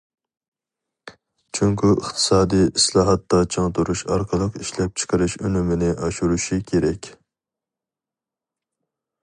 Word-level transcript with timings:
جۇڭگو 1.57 1.89
ئىقتىسادى 1.97 2.61
ئىسلاھاتتا 2.69 3.41
چىڭ 3.55 3.69
تۇرۇش 3.79 4.03
ئارقىلىق 4.15 4.57
ئىشلەپچىقىرىش 4.63 5.35
ئۈنۈمىنى 5.45 5.93
ئاشۇرۇشى 6.07 6.61
كېرەك. 6.73 7.11